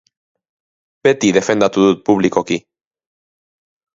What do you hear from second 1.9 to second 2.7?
publikoki.